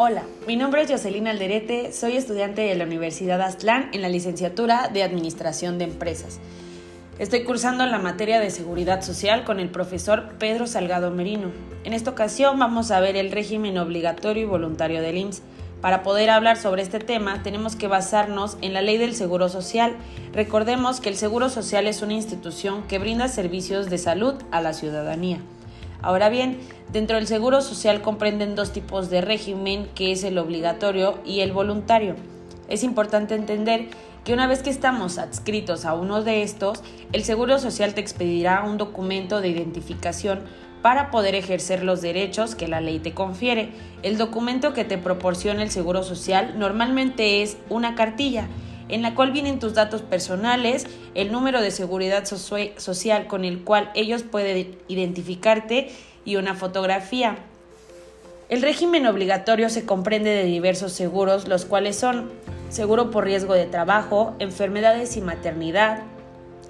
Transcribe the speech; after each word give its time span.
Hola, 0.00 0.22
mi 0.46 0.54
nombre 0.54 0.82
es 0.82 0.88
Jocelyn 0.92 1.26
Alderete, 1.26 1.92
soy 1.92 2.16
estudiante 2.16 2.62
de 2.62 2.76
la 2.76 2.84
Universidad 2.84 3.42
Aztlán 3.42 3.90
en 3.92 4.00
la 4.00 4.08
licenciatura 4.08 4.86
de 4.86 5.02
Administración 5.02 5.76
de 5.76 5.86
Empresas. 5.86 6.38
Estoy 7.18 7.42
cursando 7.42 7.84
la 7.84 7.98
materia 7.98 8.38
de 8.38 8.50
Seguridad 8.50 9.02
Social 9.02 9.42
con 9.42 9.58
el 9.58 9.70
profesor 9.70 10.34
Pedro 10.38 10.68
Salgado 10.68 11.10
Merino. 11.10 11.50
En 11.82 11.94
esta 11.94 12.12
ocasión 12.12 12.60
vamos 12.60 12.92
a 12.92 13.00
ver 13.00 13.16
el 13.16 13.32
régimen 13.32 13.76
obligatorio 13.76 14.44
y 14.44 14.46
voluntario 14.46 15.02
del 15.02 15.16
IMSS. 15.16 15.42
Para 15.80 16.04
poder 16.04 16.30
hablar 16.30 16.58
sobre 16.58 16.82
este 16.82 17.00
tema 17.00 17.42
tenemos 17.42 17.74
que 17.74 17.88
basarnos 17.88 18.56
en 18.60 18.74
la 18.74 18.82
ley 18.82 18.98
del 18.98 19.16
Seguro 19.16 19.48
Social. 19.48 19.96
Recordemos 20.32 21.00
que 21.00 21.08
el 21.08 21.16
Seguro 21.16 21.48
Social 21.48 21.88
es 21.88 22.02
una 22.02 22.14
institución 22.14 22.84
que 22.86 23.00
brinda 23.00 23.26
servicios 23.26 23.90
de 23.90 23.98
salud 23.98 24.34
a 24.52 24.60
la 24.60 24.74
ciudadanía. 24.74 25.40
Ahora 26.00 26.28
bien, 26.28 26.58
dentro 26.92 27.16
del 27.16 27.26
Seguro 27.26 27.60
Social 27.60 28.02
comprenden 28.02 28.54
dos 28.54 28.72
tipos 28.72 29.10
de 29.10 29.20
régimen, 29.20 29.88
que 29.94 30.12
es 30.12 30.22
el 30.22 30.38
obligatorio 30.38 31.18
y 31.24 31.40
el 31.40 31.52
voluntario. 31.52 32.14
Es 32.68 32.84
importante 32.84 33.34
entender 33.34 33.88
que 34.24 34.32
una 34.32 34.46
vez 34.46 34.62
que 34.62 34.70
estamos 34.70 35.18
adscritos 35.18 35.84
a 35.84 35.94
uno 35.94 36.22
de 36.22 36.42
estos, 36.42 36.82
el 37.12 37.24
Seguro 37.24 37.58
Social 37.58 37.94
te 37.94 38.00
expedirá 38.00 38.62
un 38.62 38.76
documento 38.78 39.40
de 39.40 39.48
identificación 39.48 40.40
para 40.82 41.10
poder 41.10 41.34
ejercer 41.34 41.82
los 41.82 42.02
derechos 42.02 42.54
que 42.54 42.68
la 42.68 42.80
ley 42.80 43.00
te 43.00 43.12
confiere. 43.12 43.70
El 44.02 44.16
documento 44.18 44.72
que 44.72 44.84
te 44.84 44.98
proporciona 44.98 45.62
el 45.62 45.70
Seguro 45.70 46.04
Social 46.04 46.54
normalmente 46.58 47.42
es 47.42 47.56
una 47.68 47.96
cartilla 47.96 48.46
en 48.88 49.02
la 49.02 49.14
cual 49.14 49.32
vienen 49.32 49.58
tus 49.58 49.74
datos 49.74 50.02
personales, 50.02 50.86
el 51.14 51.32
número 51.32 51.60
de 51.60 51.70
seguridad 51.70 52.24
social 52.26 53.26
con 53.26 53.44
el 53.44 53.64
cual 53.64 53.90
ellos 53.94 54.22
pueden 54.22 54.76
identificarte 54.88 55.90
y 56.24 56.36
una 56.36 56.54
fotografía. 56.54 57.36
El 58.48 58.62
régimen 58.62 59.06
obligatorio 59.06 59.68
se 59.68 59.84
comprende 59.84 60.30
de 60.30 60.44
diversos 60.44 60.92
seguros, 60.92 61.48
los 61.48 61.66
cuales 61.66 61.96
son 61.96 62.30
seguro 62.70 63.10
por 63.10 63.24
riesgo 63.24 63.54
de 63.54 63.66
trabajo, 63.66 64.34
enfermedades 64.38 65.16
y 65.18 65.20
maternidad, 65.20 66.02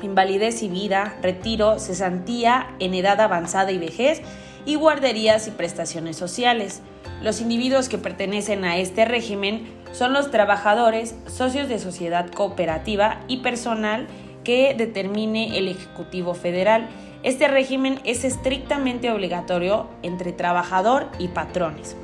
invalidez 0.03 0.63
y 0.63 0.69
vida, 0.69 1.17
retiro, 1.23 1.79
cesantía 1.79 2.75
en 2.81 2.95
edad 2.95 3.21
avanzada 3.21 3.71
y 3.71 3.79
vejez, 3.79 4.23
y 4.65 4.75
guarderías 4.75 5.47
y 5.49 5.53
prestaciones 5.53 6.17
sociales. 6.17 6.83
Los 7.23 7.41
individuos 7.41 7.89
que 7.89 7.99
pertenecen 7.99 8.65
a 8.65 8.77
este 8.77 9.05
régimen 9.05 9.67
son 9.93 10.13
los 10.13 10.31
trabajadores, 10.31 11.15
socios 11.27 11.69
de 11.69 11.79
sociedad 11.79 12.31
cooperativa 12.31 13.21
y 13.29 13.39
personal 13.39 14.07
que 14.45 14.75
determine 14.77 15.59
el 15.59 15.69
Ejecutivo 15.69 16.35
Federal. 16.35 16.89
Este 17.23 17.49
régimen 17.49 18.01
es 18.05 18.25
estrictamente 18.25 19.11
obligatorio 19.11 19.89
entre 20.03 20.33
trabajador 20.33 21.09
y 21.19 21.29
patrones. 21.29 21.97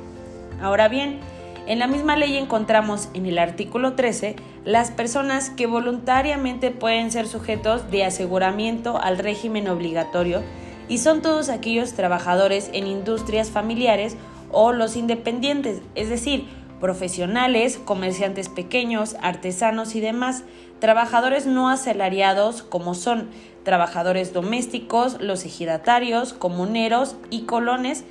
Ahora 0.61 0.87
bien, 0.87 1.19
en 1.67 1.79
la 1.79 1.87
misma 1.87 2.15
ley 2.15 2.37
encontramos 2.37 3.09
en 3.13 3.25
el 3.25 3.39
artículo 3.39 3.93
13 3.93 4.35
las 4.65 4.91
personas 4.91 5.49
que 5.49 5.65
voluntariamente 5.65 6.69
pueden 6.69 7.11
ser 7.11 7.27
sujetos 7.27 7.89
de 7.89 8.03
aseguramiento 8.03 8.99
al 9.01 9.17
régimen 9.17 9.67
obligatorio 9.67 10.43
y 10.87 10.99
son 10.99 11.21
todos 11.21 11.49
aquellos 11.49 11.93
trabajadores 11.93 12.69
en 12.73 12.85
industrias 12.85 13.49
familiares 13.49 14.17
o 14.51 14.73
los 14.73 14.95
independientes, 14.95 15.81
es 15.95 16.09
decir, 16.09 16.47
profesionales, 16.85 17.79
comerciantes 17.83 18.47
pequeños, 18.47 19.15
artesanos 19.23 19.95
y 19.95 20.01
demás, 20.01 20.43
trabajadores 20.77 21.47
no 21.47 21.67
asalariados 21.67 22.61
como 22.61 22.93
son 22.93 23.29
trabajadores 23.63 24.33
domésticos, 24.33 25.19
los 25.19 25.45
ejidatarios, 25.45 26.33
comuneros 26.33 27.15
y 27.31 27.45
colones, 27.45 28.03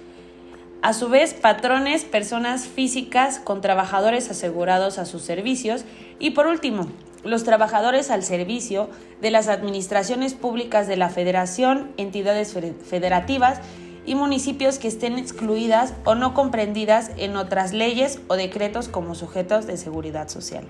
a 0.83 0.93
su 0.93 1.09
vez 1.09 1.35
patrones, 1.35 2.05
personas 2.05 2.67
físicas 2.67 3.39
con 3.39 3.61
trabajadores 3.61 4.29
asegurados 4.29 4.99
a 4.99 5.07
sus 5.07 5.23
servicios. 5.23 5.85
Y 6.19 6.31
por 6.31 6.49
último, 6.49 6.89
los 7.23 7.45
trabajadores 7.45 8.11
al 8.11 8.25
servicio 8.25 8.91
de 9.23 9.31
las 9.31 9.47
administraciones 9.47 10.35
públicas 10.35 10.89
de 10.89 10.97
la 10.97 11.11
Federación, 11.11 11.93
entidades 11.97 12.57
federativas 12.85 13.61
y 14.07 14.15
municipios 14.15 14.79
que 14.79 14.89
estén 14.89 15.19
excluidas 15.19 15.95
o 16.05 16.15
no 16.15 16.35
comprendidas 16.35 17.11
en 17.17 17.37
otras 17.37 17.73
leyes 17.73 18.21
o 18.29 18.37
decretos 18.37 18.89
como 18.89 19.15
sujetos 19.15 19.67
de 19.67 19.77
seguridad 19.77 20.29
social. 20.29 20.65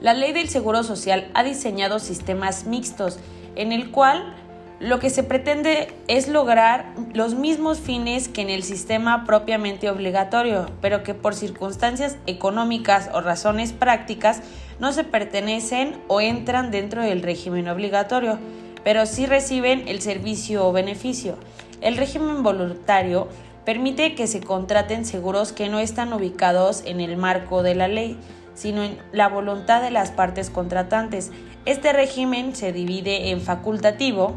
La 0.00 0.14
ley 0.14 0.32
del 0.32 0.48
Seguro 0.48 0.82
Social 0.82 1.30
ha 1.34 1.44
diseñado 1.44 1.98
sistemas 1.98 2.66
mixtos 2.66 3.18
en 3.54 3.72
el 3.72 3.90
cual 3.90 4.34
lo 4.80 4.98
que 4.98 5.10
se 5.10 5.22
pretende 5.22 5.94
es 6.08 6.26
lograr 6.26 6.92
los 7.14 7.36
mismos 7.36 7.78
fines 7.78 8.26
que 8.26 8.42
en 8.42 8.50
el 8.50 8.64
sistema 8.64 9.24
propiamente 9.24 9.88
obligatorio, 9.88 10.66
pero 10.80 11.04
que 11.04 11.14
por 11.14 11.36
circunstancias 11.36 12.18
económicas 12.26 13.08
o 13.14 13.20
razones 13.20 13.72
prácticas 13.72 14.42
no 14.80 14.92
se 14.92 15.04
pertenecen 15.04 15.96
o 16.08 16.20
entran 16.20 16.72
dentro 16.72 17.00
del 17.00 17.22
régimen 17.22 17.68
obligatorio, 17.68 18.40
pero 18.84 19.06
sí 19.06 19.26
reciben 19.26 19.88
el 19.88 20.00
servicio 20.00 20.66
o 20.66 20.72
beneficio. 20.72 21.36
El 21.80 21.96
régimen 21.96 22.42
voluntario 22.42 23.28
permite 23.64 24.14
que 24.14 24.26
se 24.26 24.40
contraten 24.40 25.04
seguros 25.04 25.52
que 25.52 25.68
no 25.68 25.78
están 25.78 26.12
ubicados 26.12 26.82
en 26.84 27.00
el 27.00 27.16
marco 27.16 27.62
de 27.62 27.74
la 27.74 27.88
ley, 27.88 28.18
sino 28.54 28.82
en 28.82 28.98
la 29.12 29.28
voluntad 29.28 29.82
de 29.82 29.90
las 29.90 30.10
partes 30.10 30.50
contratantes. 30.50 31.30
Este 31.64 31.92
régimen 31.92 32.54
se 32.54 32.72
divide 32.72 33.30
en 33.30 33.40
facultativo, 33.40 34.34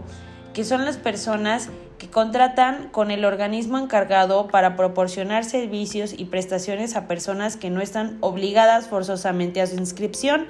que 0.53 0.63
son 0.63 0.85
las 0.85 0.97
personas 0.97 1.69
que 1.97 2.09
contratan 2.09 2.89
con 2.91 3.09
el 3.09 3.25
organismo 3.25 3.77
encargado 3.77 4.47
para 4.47 4.75
proporcionar 4.75 5.43
servicios 5.43 6.13
y 6.17 6.25
prestaciones 6.25 6.95
a 6.95 7.07
personas 7.07 7.57
que 7.57 7.69
no 7.69 7.81
están 7.81 8.17
obligadas 8.21 8.87
forzosamente 8.87 9.61
a 9.61 9.67
su 9.67 9.75
inscripción, 9.75 10.47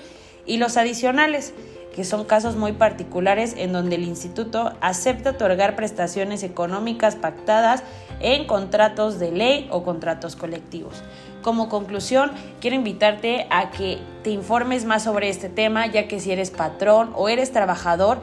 y 0.47 0.57
los 0.57 0.77
adicionales, 0.77 1.53
que 1.95 2.03
son 2.03 2.25
casos 2.25 2.57
muy 2.57 2.73
particulares 2.73 3.55
en 3.57 3.71
donde 3.71 3.95
el 3.95 4.03
instituto 4.03 4.73
acepta 4.81 5.31
otorgar 5.31 5.77
prestaciones 5.77 6.43
económicas 6.43 7.15
pactadas 7.15 7.83
en 8.19 8.45
contratos 8.45 9.17
de 9.17 9.31
ley 9.31 9.67
o 9.71 9.83
contratos 9.83 10.35
colectivos. 10.35 11.03
Como 11.41 11.69
conclusión, 11.69 12.31
quiero 12.59 12.75
invitarte 12.75 13.47
a 13.49 13.71
que 13.71 13.99
te 14.23 14.31
informes 14.31 14.83
más 14.83 15.03
sobre 15.03 15.29
este 15.29 15.47
tema, 15.47 15.87
ya 15.87 16.09
que 16.09 16.19
si 16.19 16.33
eres 16.33 16.51
patrón 16.51 17.11
o 17.15 17.29
eres 17.29 17.53
trabajador, 17.53 18.19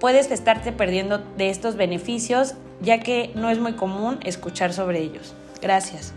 puedes 0.00 0.28
estarte 0.32 0.72
perdiendo 0.72 1.18
de 1.36 1.50
estos 1.50 1.76
beneficios 1.76 2.54
ya 2.80 2.98
que 2.98 3.30
no 3.36 3.48
es 3.48 3.60
muy 3.60 3.74
común 3.74 4.18
escuchar 4.24 4.72
sobre 4.72 5.00
ellos. 5.00 5.34
Gracias. 5.62 6.12